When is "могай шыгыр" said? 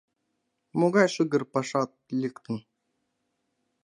0.79-1.43